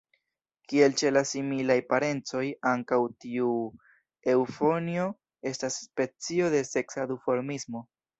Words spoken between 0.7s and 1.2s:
Kiel ĉe